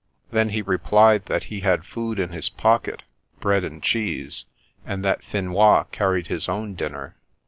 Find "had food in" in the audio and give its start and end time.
1.59-2.31